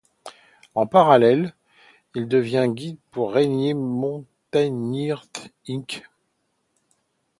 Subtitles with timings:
[0.73, 1.53] En parallèle,
[2.15, 5.21] il devient guide pour Rainier Mountaineering,
[5.69, 6.09] Inc.